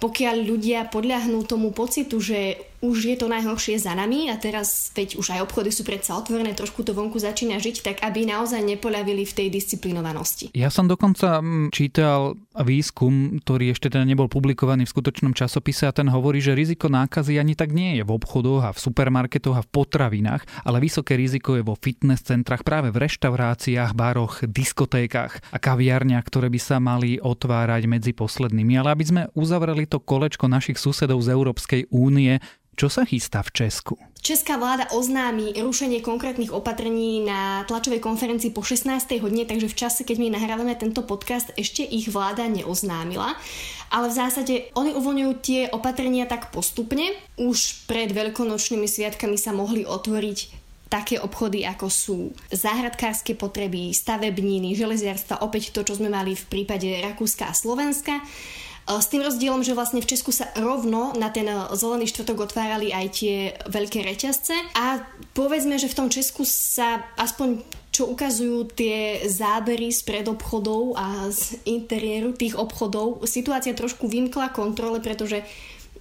pokiaľ 0.02 0.36
ľudia 0.42 0.90
podľahnú 0.90 1.46
tomu 1.46 1.70
pocitu, 1.70 2.18
že 2.18 2.71
už 2.82 3.14
je 3.14 3.16
to 3.16 3.30
najhoršie 3.30 3.78
za 3.78 3.94
nami 3.94 4.34
a 4.34 4.36
teraz, 4.42 4.90
veď 4.98 5.22
už 5.22 5.38
aj 5.38 5.46
obchody 5.46 5.70
sú 5.70 5.86
predsa 5.86 6.18
otvorené, 6.18 6.58
trošku 6.58 6.82
to 6.82 6.98
vonku 6.98 7.22
začína 7.22 7.62
žiť, 7.62 7.86
tak 7.86 7.98
aby 8.02 8.26
naozaj 8.26 8.60
nepoľavili 8.66 9.24
v 9.24 9.34
tej 9.38 9.48
disciplinovanosti. 9.54 10.50
Ja 10.58 10.74
som 10.74 10.90
dokonca 10.90 11.40
mm, 11.40 11.70
čítal 11.70 12.36
výskum, 12.58 13.40
ktorý 13.46 13.78
ešte 13.78 13.94
teda 13.94 14.04
nebol 14.04 14.26
publikovaný 14.26 14.90
v 14.90 14.94
skutočnom 14.98 15.38
časopise 15.38 15.86
a 15.86 15.96
ten 15.96 16.10
hovorí, 16.10 16.42
že 16.42 16.58
riziko 16.58 16.90
nákazy 16.90 17.38
ani 17.38 17.54
tak 17.54 17.70
nie 17.70 18.02
je 18.02 18.04
v 18.04 18.12
obchodoch 18.12 18.66
a 18.66 18.72
v 18.74 18.82
supermarketoch 18.82 19.56
a 19.56 19.66
v 19.66 19.72
potravinách, 19.72 20.66
ale 20.66 20.82
vysoké 20.82 21.14
riziko 21.16 21.54
je 21.56 21.64
vo 21.64 21.78
fitness 21.78 22.26
centrách, 22.26 22.66
práve 22.66 22.90
v 22.90 23.06
reštauráciách, 23.06 23.94
baroch, 23.94 24.42
diskotékach 24.42 25.54
a 25.54 25.58
kaviarniach, 25.62 26.26
ktoré 26.26 26.50
by 26.50 26.60
sa 26.60 26.82
mali 26.82 27.22
otvárať 27.22 27.86
medzi 27.86 28.12
poslednými. 28.18 28.74
Ale 28.82 28.98
aby 28.98 29.06
sme 29.06 29.22
uzavreli 29.38 29.86
to 29.86 30.02
kolečko 30.02 30.50
našich 30.50 30.82
susedov 30.82 31.22
z 31.22 31.30
Európskej 31.32 31.82
únie, 31.94 32.42
čo 32.76 32.88
sa 32.88 33.04
chystá 33.04 33.44
v 33.46 33.52
Česku? 33.52 33.94
Česká 34.22 34.54
vláda 34.62 34.86
oznámi 34.94 35.58
rušenie 35.58 36.06
konkrétnych 36.06 36.54
opatrení 36.54 37.26
na 37.26 37.66
tlačovej 37.66 37.98
konferencii 37.98 38.54
po 38.54 38.62
16. 38.62 39.18
hodine, 39.18 39.50
takže 39.50 39.66
v 39.66 39.80
čase, 39.82 40.06
keď 40.06 40.18
my 40.22 40.28
nahrávame 40.38 40.78
tento 40.78 41.02
podcast, 41.02 41.50
ešte 41.58 41.82
ich 41.82 42.06
vláda 42.14 42.46
neoznámila. 42.46 43.34
Ale 43.90 44.14
v 44.14 44.18
zásade 44.18 44.54
oni 44.78 44.94
uvoľňujú 44.94 45.32
tie 45.42 45.62
opatrenia 45.74 46.30
tak 46.30 46.54
postupne. 46.54 47.18
Už 47.42 47.90
pred 47.90 48.14
veľkonočnými 48.14 48.86
sviatkami 48.86 49.42
sa 49.42 49.58
mohli 49.58 49.84
otvoriť 49.84 50.62
také 50.92 51.24
obchody, 51.24 51.64
ako 51.64 51.88
sú 51.88 52.18
záhradkárske 52.52 53.34
potreby, 53.40 53.96
stavebniny, 53.96 54.76
železiarstva, 54.76 55.40
opäť 55.40 55.72
to, 55.72 55.88
čo 55.88 55.96
sme 55.96 56.12
mali 56.12 56.36
v 56.36 56.46
prípade 56.52 56.92
Rakúska 57.00 57.48
a 57.48 57.56
Slovenska. 57.56 58.20
S 58.90 59.08
tým 59.08 59.22
rozdielom, 59.22 59.62
že 59.62 59.78
vlastne 59.78 60.02
v 60.02 60.10
Česku 60.10 60.34
sa 60.34 60.50
rovno 60.58 61.14
na 61.16 61.30
ten 61.30 61.48
zelený 61.78 62.10
štvrtok 62.12 62.50
otvárali 62.50 62.90
aj 62.90 63.08
tie 63.14 63.38
veľké 63.70 64.04
reťazce. 64.04 64.54
A 64.74 65.06
povedzme, 65.38 65.78
že 65.78 65.88
v 65.88 65.98
tom 65.98 66.08
Česku 66.10 66.44
sa 66.44 67.06
aspoň 67.16 67.62
čo 67.92 68.08
ukazujú 68.08 68.72
tie 68.72 69.28
zábery 69.28 69.92
z 69.92 70.02
predobchodov 70.08 70.96
a 70.96 71.28
z 71.28 71.60
interiéru 71.68 72.32
tých 72.32 72.56
obchodov, 72.56 73.28
situácia 73.28 73.76
trošku 73.76 74.08
vymkla 74.08 74.56
kontrole, 74.56 75.04
pretože 75.04 75.44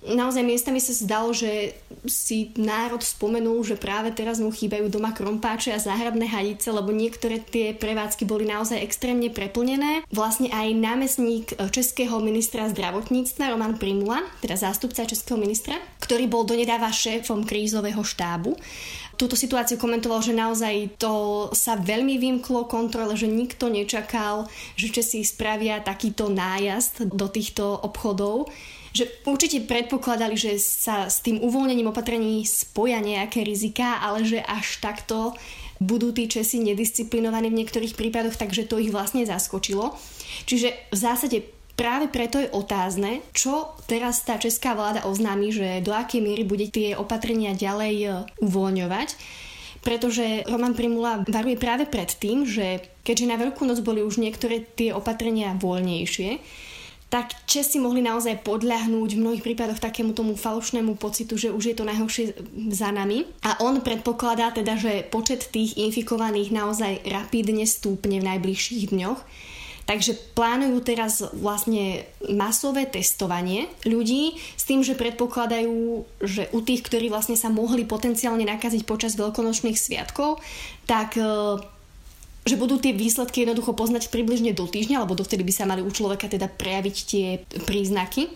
naozaj 0.04 0.40
miestami 0.40 0.80
sa 0.80 0.96
zdalo, 0.96 1.36
že 1.36 1.76
si 2.08 2.56
národ 2.56 3.04
spomenul, 3.04 3.60
že 3.64 3.76
práve 3.76 4.08
teraz 4.16 4.40
mu 4.40 4.48
chýbajú 4.48 4.88
doma 4.88 5.12
krompáče 5.12 5.76
a 5.76 5.82
záhradné 5.82 6.24
hadice, 6.24 6.72
lebo 6.72 6.88
niektoré 6.94 7.40
tie 7.40 7.76
prevádzky 7.76 8.24
boli 8.24 8.48
naozaj 8.48 8.80
extrémne 8.80 9.28
preplnené. 9.28 10.04
Vlastne 10.08 10.48
aj 10.48 10.72
námestník 10.72 11.52
českého 11.68 12.16
ministra 12.24 12.68
zdravotníctva 12.72 13.52
Roman 13.52 13.76
Primula, 13.76 14.24
teda 14.40 14.56
zástupca 14.56 15.04
českého 15.04 15.36
ministra, 15.36 15.76
ktorý 16.00 16.24
bol 16.26 16.48
donedáva 16.48 16.88
šéfom 16.88 17.44
krízového 17.44 18.00
štábu, 18.00 18.56
túto 19.20 19.36
situáciu 19.36 19.76
komentoval, 19.76 20.24
že 20.24 20.32
naozaj 20.32 20.96
to 20.96 21.12
sa 21.52 21.76
veľmi 21.76 22.16
vymklo 22.16 22.64
kontrole, 22.64 23.12
že 23.20 23.28
nikto 23.28 23.68
nečakal, 23.68 24.48
že 24.80 24.88
Česi 24.88 25.20
spravia 25.20 25.84
takýto 25.84 26.32
nájazd 26.32 27.12
do 27.12 27.28
týchto 27.28 27.68
obchodov 27.84 28.48
že 28.90 29.06
určite 29.22 29.62
predpokladali, 29.64 30.34
že 30.34 30.58
sa 30.58 31.06
s 31.06 31.22
tým 31.22 31.38
uvoľnením 31.38 31.90
opatrení 31.90 32.42
spoja 32.42 32.98
nejaké 32.98 33.46
rizika, 33.46 34.02
ale 34.02 34.26
že 34.26 34.42
až 34.42 34.82
takto 34.82 35.34
budú 35.80 36.12
tí 36.12 36.28
Česi 36.28 36.60
nedisciplinovaní 36.60 37.48
v 37.48 37.64
niektorých 37.64 37.96
prípadoch, 37.96 38.36
takže 38.36 38.68
to 38.68 38.76
ich 38.76 38.92
vlastne 38.92 39.24
zaskočilo. 39.24 39.96
Čiže 40.44 40.92
v 40.92 40.96
zásade 40.98 41.40
práve 41.72 42.12
preto 42.12 42.36
je 42.36 42.52
otázne, 42.52 43.24
čo 43.32 43.72
teraz 43.88 44.20
tá 44.26 44.36
česká 44.36 44.76
vláda 44.76 45.08
oznámi, 45.08 45.48
že 45.48 45.80
do 45.80 45.96
akej 45.96 46.20
miery 46.20 46.44
bude 46.44 46.68
tie 46.68 46.92
opatrenia 46.92 47.56
ďalej 47.56 47.94
e, 47.96 48.08
uvoľňovať 48.44 49.10
pretože 49.80 50.44
Roman 50.44 50.76
Primula 50.76 51.24
varuje 51.24 51.56
práve 51.56 51.88
pred 51.88 52.12
tým, 52.12 52.44
že 52.44 52.84
keďže 53.00 53.30
na 53.32 53.40
Veľkú 53.40 53.64
noc 53.64 53.80
boli 53.80 54.04
už 54.04 54.20
niektoré 54.20 54.60
tie 54.60 54.92
opatrenia 54.92 55.56
voľnejšie, 55.56 56.36
tak 57.10 57.34
Česi 57.42 57.82
mohli 57.82 58.06
naozaj 58.06 58.46
podľahnúť 58.46 59.18
v 59.18 59.22
mnohých 59.22 59.42
prípadoch 59.42 59.82
takému 59.82 60.14
tomu 60.14 60.38
falošnému 60.38 60.94
pocitu, 60.94 61.34
že 61.34 61.50
už 61.50 61.74
je 61.74 61.76
to 61.76 61.82
najhoršie 61.82 62.38
za 62.70 62.94
nami. 62.94 63.26
A 63.42 63.58
on 63.66 63.82
predpokladá 63.82 64.54
teda, 64.54 64.78
že 64.78 65.02
počet 65.10 65.50
tých 65.50 65.74
infikovaných 65.74 66.54
naozaj 66.54 67.02
rapidne 67.10 67.66
stúpne 67.66 68.22
v 68.22 68.28
najbližších 68.30 68.94
dňoch. 68.94 69.20
Takže 69.90 70.38
plánujú 70.38 70.86
teraz 70.86 71.18
vlastne 71.34 72.06
masové 72.30 72.86
testovanie 72.86 73.66
ľudí 73.82 74.38
s 74.54 74.62
tým, 74.62 74.86
že 74.86 74.94
predpokladajú, 74.94 76.06
že 76.22 76.46
u 76.54 76.62
tých, 76.62 76.86
ktorí 76.86 77.10
vlastne 77.10 77.34
sa 77.34 77.50
mohli 77.50 77.82
potenciálne 77.82 78.46
nakaziť 78.46 78.86
počas 78.86 79.18
veľkonočných 79.18 79.74
sviatkov, 79.74 80.38
tak 80.86 81.18
že 82.44 82.56
budú 82.56 82.80
tie 82.80 82.96
výsledky 82.96 83.44
jednoducho 83.44 83.76
poznať 83.76 84.08
približne 84.08 84.56
do 84.56 84.64
týždňa, 84.64 85.02
alebo 85.04 85.18
dovtedy 85.18 85.44
by 85.44 85.52
sa 85.52 85.68
mali 85.68 85.84
u 85.84 85.90
človeka 85.92 86.26
teda 86.26 86.48
prejaviť 86.48 86.96
tie 87.04 87.26
príznaky. 87.68 88.32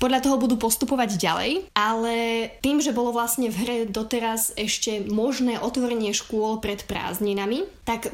Podľa 0.00 0.24
toho 0.24 0.40
budú 0.40 0.56
postupovať 0.56 1.20
ďalej, 1.20 1.68
ale 1.76 2.48
tým, 2.64 2.80
že 2.80 2.96
bolo 2.96 3.12
vlastne 3.12 3.52
v 3.52 3.56
hre 3.60 3.78
doteraz 3.84 4.56
ešte 4.56 5.04
možné 5.04 5.60
otvorenie 5.60 6.16
škôl 6.16 6.56
pred 6.56 6.80
prázdninami, 6.88 7.68
tak 7.84 8.08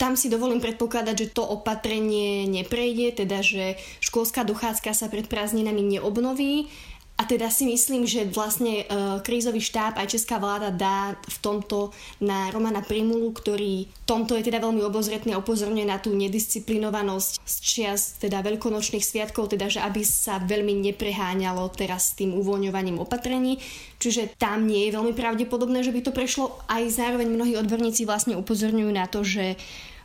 tam 0.00 0.16
si 0.16 0.32
dovolím 0.32 0.64
predpokladať, 0.64 1.12
že 1.12 1.32
to 1.36 1.44
opatrenie 1.44 2.48
neprejde, 2.48 3.20
teda 3.20 3.44
že 3.44 3.76
školská 4.00 4.48
dochádzka 4.48 4.96
sa 4.96 5.12
pred 5.12 5.28
prázdninami 5.28 6.00
neobnoví 6.00 6.72
a 7.16 7.24
teda 7.24 7.48
si 7.48 7.64
myslím, 7.64 8.04
že 8.04 8.28
vlastne 8.28 8.84
uh, 8.84 9.24
krízový 9.24 9.64
štáb 9.64 9.96
aj 9.96 10.12
česká 10.12 10.36
vláda 10.36 10.68
dá 10.68 11.16
v 11.16 11.36
tomto 11.40 11.88
na 12.20 12.52
Romana 12.52 12.84
Primulu, 12.84 13.32
ktorý 13.32 13.88
tomto 14.04 14.36
je 14.36 14.44
teda 14.44 14.60
veľmi 14.60 14.84
obozretný 14.84 15.32
a 15.32 15.40
upozorňuje 15.40 15.88
na 15.88 15.96
tú 15.96 16.12
nedisciplinovanosť 16.12 17.40
z 17.40 17.54
čias 17.64 18.20
teda 18.20 18.44
veľkonočných 18.44 19.00
sviatkov, 19.00 19.48
teda 19.48 19.72
že 19.72 19.80
aby 19.80 20.04
sa 20.04 20.44
veľmi 20.44 20.76
nepreháňalo 20.92 21.72
teraz 21.72 22.12
s 22.12 22.20
tým 22.20 22.36
uvoľňovaním 22.36 23.00
opatrení. 23.00 23.64
Čiže 23.96 24.36
tam 24.36 24.68
nie 24.68 24.84
je 24.84 25.00
veľmi 25.00 25.16
pravdepodobné, 25.16 25.80
že 25.80 25.96
by 25.96 26.04
to 26.04 26.12
prešlo. 26.12 26.52
Aj 26.68 26.84
zároveň 26.84 27.32
mnohí 27.32 27.56
odborníci 27.56 28.04
vlastne 28.04 28.36
upozorňujú 28.36 28.92
na 28.92 29.08
to, 29.08 29.24
že 29.24 29.56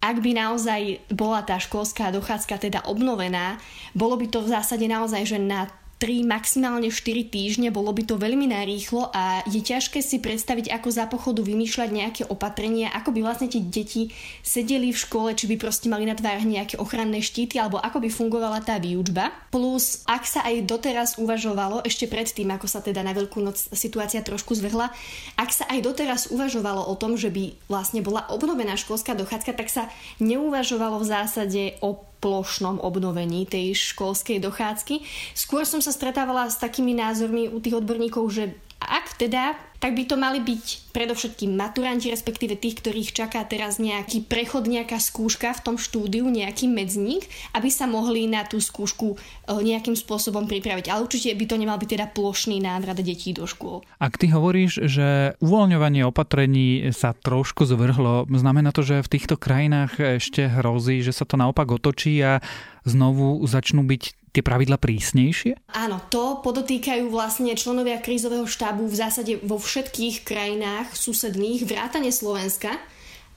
ak 0.01 0.17
by 0.17 0.31
naozaj 0.33 0.97
bola 1.13 1.45
tá 1.45 1.61
školská 1.61 2.09
dochádzka 2.09 2.57
teda 2.57 2.79
obnovená, 2.89 3.61
bolo 3.93 4.17
by 4.17 4.31
to 4.31 4.41
v 4.41 4.49
zásade 4.49 4.87
naozaj, 4.89 5.27
že 5.27 5.37
na 5.37 5.69
3, 6.01 6.25
maximálne 6.25 6.89
4 6.89 7.29
týždne, 7.29 7.69
bolo 7.69 7.93
by 7.93 8.09
to 8.09 8.17
veľmi 8.17 8.49
narýchlo 8.49 9.13
a 9.13 9.45
je 9.45 9.61
ťažké 9.61 10.01
si 10.01 10.17
predstaviť, 10.17 10.73
ako 10.73 10.89
za 10.89 11.05
pochodu 11.05 11.45
vymýšľať 11.45 11.89
nejaké 11.93 12.23
opatrenia, 12.25 12.89
ako 12.89 13.13
by 13.13 13.21
vlastne 13.21 13.53
tie 13.53 13.61
deti 13.61 14.09
sedeli 14.41 14.89
v 14.89 14.97
škole, 14.97 15.37
či 15.37 15.45
by 15.45 15.61
proste 15.61 15.93
mali 15.93 16.09
na 16.09 16.17
tvárach 16.17 16.41
nejaké 16.41 16.81
ochranné 16.81 17.21
štíty, 17.21 17.61
alebo 17.61 17.77
ako 17.77 18.01
by 18.01 18.09
fungovala 18.09 18.65
tá 18.65 18.81
výučba. 18.81 19.29
Plus, 19.53 20.01
ak 20.09 20.25
sa 20.25 20.41
aj 20.41 20.65
doteraz 20.65 21.21
uvažovalo, 21.21 21.85
ešte 21.85 22.09
predtým, 22.09 22.49
ako 22.49 22.65
sa 22.65 22.81
teda 22.81 23.05
na 23.05 23.13
Veľkú 23.13 23.37
noc 23.37 23.61
situácia 23.69 24.25
trošku 24.25 24.57
zvrhla, 24.57 24.89
ak 25.37 25.49
sa 25.53 25.69
aj 25.69 25.85
doteraz 25.85 26.33
uvažovalo 26.33 26.81
o 26.81 26.97
tom, 26.97 27.13
že 27.13 27.29
by 27.29 27.69
vlastne 27.69 28.01
bola 28.01 28.25
obnovená 28.33 28.73
školská 28.73 29.13
dochádzka, 29.13 29.53
tak 29.53 29.69
sa 29.69 29.85
neuvažovalo 30.17 30.97
v 30.97 31.05
zásade 31.05 31.61
o 31.85 32.09
plošnom 32.21 32.77
obnovení 32.79 33.49
tej 33.49 33.73
školskej 33.73 34.37
dochádzky. 34.39 35.01
Skôr 35.33 35.65
som 35.65 35.81
sa 35.81 35.89
stretávala 35.89 36.47
s 36.47 36.61
takými 36.61 36.93
názormi 36.93 37.49
u 37.49 37.57
tých 37.57 37.81
odborníkov, 37.81 38.23
že 38.29 38.53
ak 38.81 39.21
teda 39.21 39.55
tak 39.81 39.97
by 39.97 40.05
to 40.05 40.13
mali 40.13 40.37
byť 40.45 40.93
predovšetkým 40.93 41.57
maturanti, 41.57 42.13
respektíve 42.13 42.53
tých, 42.53 42.85
ktorých 42.85 43.17
čaká 43.17 43.41
teraz 43.49 43.81
nejaký 43.81 44.29
prechod, 44.29 44.69
nejaká 44.69 45.01
skúška 45.01 45.57
v 45.57 45.63
tom 45.65 45.75
štúdiu, 45.81 46.29
nejaký 46.29 46.69
medzník, 46.69 47.25
aby 47.57 47.73
sa 47.73 47.89
mohli 47.89 48.29
na 48.29 48.45
tú 48.45 48.61
skúšku 48.61 49.17
e, 49.17 49.17
nejakým 49.49 49.97
spôsobom 49.97 50.45
pripraviť. 50.45 50.93
Ale 50.93 51.01
určite 51.01 51.33
by 51.33 51.45
to 51.49 51.57
nemal 51.57 51.81
byť 51.81 51.89
teda 51.97 52.05
plošný 52.13 52.61
návrat 52.61 53.01
detí 53.01 53.33
do 53.33 53.49
škôl. 53.49 53.81
Ak 53.97 54.21
ty 54.21 54.29
hovoríš, 54.29 54.85
že 54.85 55.33
uvoľňovanie 55.41 56.05
opatrení 56.05 56.93
sa 56.93 57.17
trošku 57.17 57.65
zvrhlo, 57.65 58.29
znamená 58.29 58.69
to, 58.69 58.85
že 58.85 59.01
v 59.01 59.11
týchto 59.17 59.33
krajinách 59.33 60.21
ešte 60.21 60.45
hrozí, 60.45 61.01
že 61.01 61.09
sa 61.09 61.25
to 61.25 61.41
naopak 61.41 61.73
otočí 61.73 62.21
a 62.21 62.37
znovu 62.85 63.41
začnú 63.49 63.81
byť 63.81 64.20
tie 64.31 64.43
pravidla 64.43 64.79
prísnejšie? 64.79 65.75
Áno, 65.75 65.99
to 66.07 66.39
podotýkajú 66.39 67.11
vlastne 67.11 67.51
členovia 67.55 67.99
krízového 67.99 68.47
štábu 68.47 68.87
v 68.87 68.95
zásade 68.95 69.33
vo 69.43 69.59
všetkých 69.59 70.23
krajinách 70.23 70.95
susedných, 70.95 71.67
vrátane 71.67 72.09
Slovenska, 72.09 72.79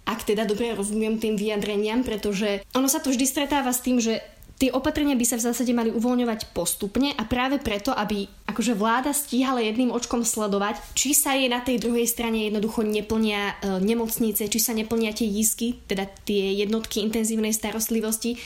ak 0.05 0.23
teda 0.23 0.45
dobre 0.45 0.77
rozumiem 0.77 1.19
tým 1.19 1.35
vyjadreniam, 1.35 2.05
pretože 2.05 2.63
ono 2.77 2.87
sa 2.87 3.01
to 3.01 3.11
vždy 3.11 3.25
stretáva 3.25 3.73
s 3.73 3.81
tým, 3.81 3.99
že 3.99 4.21
tie 4.61 4.71
opatrenia 4.71 5.19
by 5.19 5.27
sa 5.27 5.37
v 5.41 5.47
zásade 5.51 5.73
mali 5.75 5.91
uvoľňovať 5.91 6.55
postupne 6.55 7.11
a 7.11 7.23
práve 7.27 7.59
preto, 7.59 7.91
aby 7.91 8.29
akože 8.47 8.79
vláda 8.79 9.11
stíhala 9.11 9.65
jedným 9.65 9.91
očkom 9.91 10.23
sledovať, 10.23 10.79
či 10.95 11.11
sa 11.17 11.35
jej 11.35 11.51
na 11.51 11.65
tej 11.65 11.83
druhej 11.83 12.07
strane 12.07 12.47
jednoducho 12.47 12.87
neplnia 12.87 13.59
e, 13.59 13.83
nemocnice, 13.83 14.47
či 14.47 14.59
sa 14.63 14.77
neplnia 14.77 15.11
tie 15.11 15.27
jízky, 15.27 15.83
teda 15.91 16.07
tie 16.23 16.55
jednotky 16.55 17.03
intenzívnej 17.03 17.51
starostlivosti, 17.51 18.39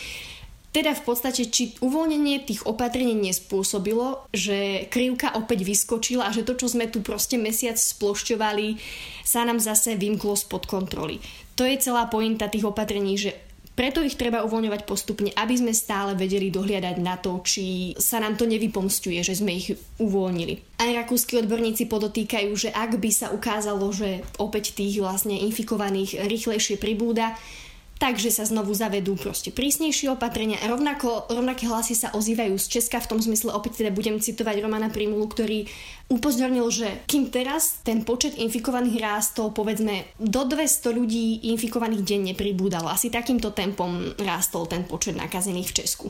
teda 0.78 0.94
v 0.94 1.02
podstate, 1.02 1.50
či 1.50 1.74
uvoľnenie 1.82 2.46
tých 2.46 2.62
opatrení 2.62 3.18
nespôsobilo, 3.18 4.30
že 4.30 4.86
krivka 4.86 5.34
opäť 5.34 5.66
vyskočila 5.66 6.30
a 6.30 6.34
že 6.34 6.46
to, 6.46 6.54
čo 6.54 6.70
sme 6.70 6.86
tu 6.86 7.02
proste 7.02 7.34
mesiac 7.34 7.74
splošťovali, 7.74 8.78
sa 9.26 9.42
nám 9.42 9.58
zase 9.58 9.98
vymklo 9.98 10.38
spod 10.38 10.70
kontroly. 10.70 11.18
To 11.58 11.66
je 11.66 11.82
celá 11.82 12.06
pointa 12.06 12.46
tých 12.46 12.62
opatrení, 12.62 13.18
že 13.18 13.34
preto 13.74 14.02
ich 14.02 14.18
treba 14.18 14.42
uvoľňovať 14.42 14.90
postupne, 14.90 15.30
aby 15.34 15.54
sme 15.54 15.70
stále 15.70 16.18
vedeli 16.18 16.50
dohliadať 16.50 16.96
na 16.98 17.14
to, 17.14 17.38
či 17.46 17.94
sa 17.94 18.18
nám 18.18 18.34
to 18.34 18.42
nevypomstuje, 18.46 19.22
že 19.22 19.38
sme 19.38 19.54
ich 19.54 19.74
uvoľnili. 20.02 20.82
Aj 20.82 20.90
rakúsky 20.94 21.38
odborníci 21.38 21.86
podotýkajú, 21.86 22.50
že 22.58 22.74
ak 22.74 22.98
by 22.98 23.10
sa 23.14 23.30
ukázalo, 23.30 23.86
že 23.94 24.26
opäť 24.42 24.74
tých 24.74 24.98
vlastne 24.98 25.38
infikovaných 25.46 26.26
rýchlejšie 26.26 26.74
pribúda, 26.78 27.38
takže 27.98 28.30
sa 28.30 28.46
znovu 28.46 28.72
zavedú 28.74 29.18
proste 29.18 29.50
prísnejšie 29.50 30.14
opatrenia. 30.14 30.62
Rovnako, 30.64 31.30
rovnaké 31.30 31.66
hlasy 31.66 31.98
sa 31.98 32.14
ozývajú 32.14 32.54
z 32.56 32.66
Česka, 32.78 33.02
v 33.02 33.10
tom 33.14 33.20
zmysle 33.20 33.50
opäť 33.50 33.82
teda 33.82 33.90
budem 33.90 34.22
citovať 34.22 34.62
Romana 34.62 34.88
Primulu, 34.88 35.26
ktorý 35.26 35.66
upozornil, 36.08 36.64
že 36.72 37.04
kým 37.04 37.28
teraz 37.28 37.84
ten 37.84 38.00
počet 38.00 38.40
infikovaných 38.40 38.96
rástol, 38.96 39.52
povedzme, 39.52 40.08
do 40.16 40.48
200 40.48 40.96
ľudí 40.96 41.52
infikovaných 41.52 42.02
denne 42.06 42.32
pribúdalo. 42.32 42.88
Asi 42.88 43.12
takýmto 43.12 43.52
tempom 43.52 44.16
rástol 44.16 44.64
ten 44.64 44.88
počet 44.88 45.20
nakazených 45.20 45.68
v 45.68 45.76
Česku. 45.84 46.06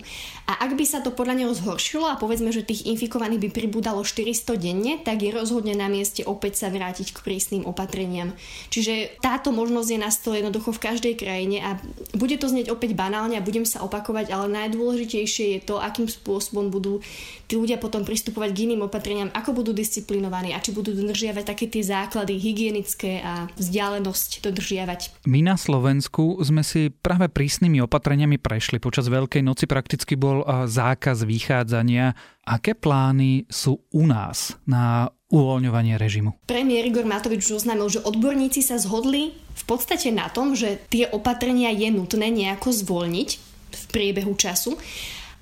A 0.46 0.62
ak 0.62 0.78
by 0.78 0.84
sa 0.86 1.02
to 1.02 1.10
podľa 1.10 1.42
neho 1.42 1.50
zhoršilo 1.50 2.06
a 2.06 2.14
povedzme, 2.14 2.54
že 2.54 2.62
tých 2.62 2.86
infikovaných 2.86 3.42
by 3.42 3.50
pribúdalo 3.50 4.06
400 4.06 4.54
denne, 4.54 5.02
tak 5.02 5.26
je 5.26 5.34
rozhodne 5.34 5.74
na 5.74 5.90
mieste 5.90 6.22
opäť 6.22 6.62
sa 6.62 6.70
vrátiť 6.70 7.10
k 7.10 7.22
prísnym 7.26 7.66
opatreniam. 7.66 8.38
Čiže 8.70 9.18
táto 9.18 9.50
možnosť 9.50 9.88
je 9.90 9.98
na 9.98 10.10
stole 10.14 10.38
jednoducho 10.38 10.70
v 10.78 10.82
každej 10.94 11.14
krajine 11.18 11.58
a 11.58 11.74
bude 12.14 12.36
to 12.38 12.46
znieť 12.50 12.70
opäť 12.72 12.94
banálne 12.98 13.38
a 13.38 13.44
budem 13.44 13.66
sa 13.66 13.82
opakovať, 13.84 14.32
ale 14.32 14.46
najdôležitejšie 14.50 15.46
je 15.58 15.60
to, 15.64 15.76
akým 15.78 16.06
spôsobom 16.08 16.70
budú 16.72 17.02
tí 17.48 17.56
ľudia 17.56 17.80
potom 17.80 18.04
pristupovať 18.04 18.50
k 18.52 18.62
iným 18.68 18.86
opatreniam, 18.86 19.32
ako 19.32 19.64
budú 19.64 19.72
disciplinovaní 19.72 20.52
a 20.52 20.62
či 20.62 20.76
budú 20.76 20.92
dodržiavať 20.92 21.44
také 21.44 21.66
tie 21.68 21.82
základy 21.84 22.36
hygienické 22.36 23.24
a 23.24 23.48
vzdialenosť 23.56 24.44
dodržiavať. 24.44 25.24
My 25.24 25.40
na 25.40 25.56
Slovensku 25.56 26.40
sme 26.44 26.60
si 26.64 26.92
práve 26.92 27.32
prísnymi 27.32 27.82
opatreniami 27.84 28.36
prešli. 28.36 28.80
Počas 28.80 29.08
Veľkej 29.08 29.42
noci 29.44 29.64
prakticky 29.64 30.14
bol 30.16 30.44
zákaz 30.46 31.24
vychádzania. 31.24 32.12
Aké 32.48 32.72
plány 32.72 33.44
sú 33.48 33.80
u 33.92 34.04
nás 34.08 34.56
na 34.64 35.12
uvoľňovanie 35.28 36.00
režimu? 36.00 36.36
Premiér 36.48 36.88
Igor 36.88 37.04
Matovič 37.04 37.48
už 37.48 37.64
oznámil, 37.64 37.88
že 37.92 38.04
odborníci 38.04 38.64
sa 38.64 38.80
zhodli 38.80 39.36
v 39.36 39.64
podstate 39.68 40.08
na 40.12 40.32
tom, 40.32 40.56
že 40.56 40.80
tie 40.88 41.08
opatrenia 41.08 41.72
je 41.72 41.88
nutné 41.92 42.32
nejako 42.32 42.72
zvoľniť 42.72 43.28
v 43.68 43.84
priebehu 43.92 44.32
času, 44.36 44.76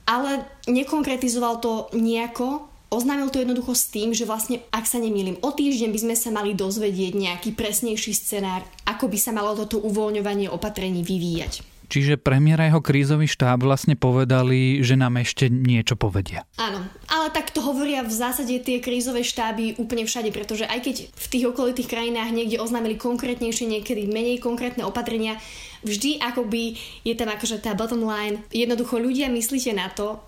ale 0.07 0.47
nekonkretizoval 0.67 1.63
to 1.63 1.73
nejako 1.95 2.77
Oznámil 2.87 3.35
to 3.35 3.43
jednoducho 3.43 3.75
s 3.75 3.91
tým, 3.91 4.15
že 4.15 4.23
vlastne, 4.23 4.63
ak 4.71 4.87
sa 4.87 5.03
nemýlim, 5.03 5.43
o 5.43 5.51
týždeň 5.51 5.91
by 5.91 6.01
sme 6.07 6.15
sa 6.15 6.31
mali 6.31 6.55
dozvedieť 6.55 7.19
nejaký 7.19 7.51
presnejší 7.59 8.15
scenár, 8.15 8.63
ako 8.87 9.11
by 9.11 9.19
sa 9.19 9.35
malo 9.35 9.59
toto 9.59 9.83
uvoľňovanie 9.83 10.47
opatrení 10.47 11.03
vyvíjať. 11.03 11.76
Čiže 11.87 12.19
premiér 12.19 12.59
a 12.63 12.69
jeho 12.69 12.83
krízový 12.83 13.31
štáb 13.31 13.63
vlastne 13.63 13.95
povedali, 13.95 14.83
že 14.83 14.99
nám 14.99 15.23
ešte 15.23 15.47
niečo 15.47 15.95
povedia. 15.95 16.43
Áno, 16.59 16.83
ale 17.07 17.31
tak 17.31 17.55
to 17.55 17.63
hovoria 17.63 18.03
v 18.03 18.11
zásade 18.11 18.53
tie 18.61 18.83
krízové 18.83 19.23
štáby 19.23 19.79
úplne 19.79 20.05
všade, 20.05 20.35
pretože 20.35 20.67
aj 20.67 20.83
keď 20.83 20.97
v 21.15 21.27
tých 21.31 21.45
okolitých 21.51 21.91
krajinách 21.91 22.35
niekde 22.35 22.59
oznámili 22.59 22.99
konkrétnejšie, 22.99 23.71
niekedy 23.71 24.11
menej 24.11 24.43
konkrétne 24.43 24.83
opatrenia, 24.83 25.39
vždy 25.87 26.19
akoby 26.21 26.77
je 27.07 27.15
tam 27.15 27.31
akože 27.31 27.63
tá 27.63 27.73
bottom 27.79 28.03
line. 28.03 28.43
Jednoducho 28.51 28.99
ľudia 28.99 29.31
myslíte 29.31 29.73
na 29.73 29.87
to, 29.89 30.19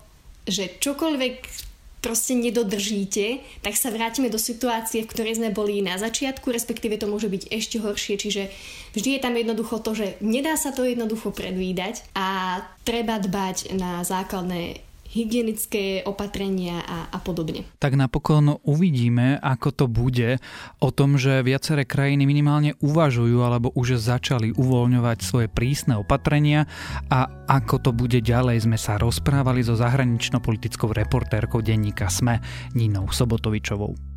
že 0.47 0.79
čokoľvek 0.81 1.68
proste 1.99 2.35
nedodržíte, 2.35 3.43
tak 3.59 3.75
sa 3.75 3.91
vrátime 3.91 4.31
do 4.31 4.39
situácie, 4.39 5.03
v 5.03 5.11
ktorej 5.11 5.37
sme 5.39 5.51
boli 5.51 5.83
na 5.83 5.99
začiatku, 5.99 6.47
respektíve 6.51 6.95
to 6.95 7.11
môže 7.11 7.27
byť 7.27 7.43
ešte 7.51 7.77
horšie, 7.79 8.15
čiže 8.15 8.43
vždy 8.95 9.19
je 9.19 9.23
tam 9.23 9.35
jednoducho 9.35 9.83
to, 9.83 9.91
že 9.95 10.07
nedá 10.23 10.55
sa 10.55 10.71
to 10.71 10.87
jednoducho 10.87 11.35
predvídať 11.35 12.07
a 12.15 12.59
treba 12.87 13.19
dbať 13.19 13.75
na 13.75 14.01
základné 14.07 14.88
hygienické 15.09 16.05
opatrenia 16.05 16.85
a, 16.85 17.09
a 17.09 17.17
podobne. 17.17 17.65
Tak 17.81 17.97
napokon 17.97 18.61
uvidíme, 18.61 19.41
ako 19.41 19.69
to 19.73 19.85
bude 19.89 20.37
o 20.77 20.89
tom, 20.93 21.17
že 21.17 21.41
viaceré 21.41 21.83
krajiny 21.83 22.29
minimálne 22.29 22.77
uvažujú 22.79 23.41
alebo 23.41 23.73
už 23.73 23.97
začali 23.97 24.53
uvoľňovať 24.53 25.17
svoje 25.25 25.47
prísne 25.49 25.97
opatrenia 25.97 26.69
a 27.09 27.25
ako 27.49 27.75
to 27.81 27.91
bude 27.91 28.21
ďalej 28.21 28.69
sme 28.69 28.77
sa 28.77 29.01
rozprávali 29.01 29.65
so 29.65 29.73
zahranično-politickou 29.73 30.93
reportérkou 30.93 31.65
denníka 31.65 32.05
SME 32.07 32.41
Ninou 32.77 33.09
Sobotovičovou. 33.09 34.08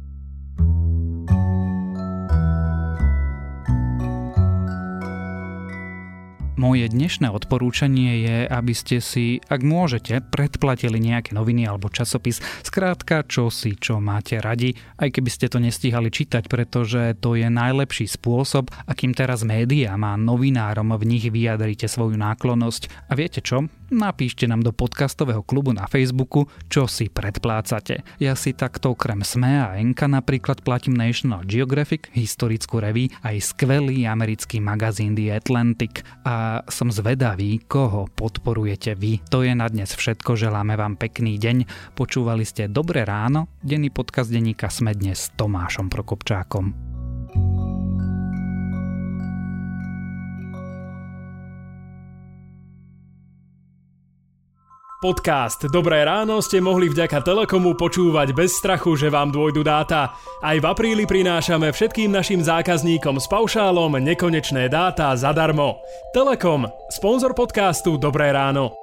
Moje 6.62 6.87
dnešné 6.87 7.27
odporúčanie 7.27 8.22
je, 8.22 8.38
aby 8.46 8.70
ste 8.70 9.03
si, 9.03 9.42
ak 9.51 9.66
môžete, 9.66 10.22
predplatili 10.22 11.03
nejaké 11.03 11.35
noviny 11.35 11.66
alebo 11.66 11.90
časopis. 11.90 12.38
Skrátka, 12.62 13.27
čo 13.27 13.51
si, 13.51 13.75
čo 13.75 13.98
máte 13.98 14.38
radi, 14.38 14.79
aj 14.94 15.11
keby 15.11 15.27
ste 15.27 15.51
to 15.51 15.59
nestíhali 15.59 16.14
čítať, 16.14 16.46
pretože 16.46 17.18
to 17.18 17.35
je 17.35 17.51
najlepší 17.51 18.07
spôsob, 18.07 18.70
akým 18.87 19.11
teraz 19.11 19.42
médiá 19.42 19.98
má 19.98 20.14
novinárom 20.14 20.94
v 20.94 21.18
nich 21.18 21.27
vyjadrite 21.27 21.90
svoju 21.90 22.14
náklonnosť. 22.14 23.11
A 23.11 23.18
viete 23.18 23.42
čo? 23.42 23.66
Napíšte 23.92 24.48
nám 24.48 24.64
do 24.64 24.72
podcastového 24.72 25.44
klubu 25.44 25.76
na 25.76 25.85
Facebooku, 25.87 26.48
čo 26.72 26.88
si 26.88 27.12
predplácate. 27.12 28.02
Ja 28.18 28.33
si 28.33 28.57
takto 28.57 28.96
okrem 28.96 29.20
SME 29.20 29.55
a 29.61 29.76
Enka 29.76 30.09
napríklad 30.09 30.64
platím 30.64 30.96
National 30.96 31.44
Geographic, 31.44 32.09
historickú 32.16 32.81
reví 32.81 33.12
aj 33.22 33.55
skvelý 33.55 34.09
americký 34.09 34.59
magazín 34.59 35.12
The 35.12 35.37
Atlantic 35.37 36.02
a 36.24 36.64
som 36.66 36.88
zvedavý, 36.88 37.61
koho 37.68 38.09
podporujete 38.16 38.96
vy. 38.96 39.20
To 39.28 39.44
je 39.44 39.52
na 39.52 39.68
dnes 39.68 39.92
všetko, 39.92 40.35
želáme 40.35 40.74
vám 40.74 40.96
pekný 40.96 41.37
deň. 41.37 41.92
Počúvali 41.92 42.48
ste 42.48 42.72
Dobré 42.72 43.05
ráno, 43.05 43.52
denný 43.61 43.92
podcast 43.92 44.33
denníka 44.33 44.72
Sme 44.72 44.96
dnes 44.96 45.28
s 45.28 45.33
Tomášom 45.37 45.92
Prokopčákom. 45.92 46.91
Podcast 55.02 55.66
Dobré 55.66 56.06
ráno 56.06 56.38
ste 56.38 56.62
mohli 56.62 56.86
vďaka 56.86 57.26
Telekomu 57.26 57.74
počúvať 57.74 58.30
bez 58.30 58.54
strachu, 58.54 58.94
že 58.94 59.10
vám 59.10 59.34
dôjdu 59.34 59.66
dáta. 59.66 60.14
Aj 60.38 60.54
v 60.54 60.62
apríli 60.62 61.10
prinášame 61.10 61.74
všetkým 61.74 62.14
našim 62.14 62.38
zákazníkom 62.38 63.18
s 63.18 63.26
paušálom 63.26 63.98
nekonečné 63.98 64.70
dáta 64.70 65.10
zadarmo. 65.18 65.82
Telekom, 66.14 66.70
sponzor 66.86 67.34
podcastu 67.34 67.98
Dobré 67.98 68.30
ráno. 68.30 68.82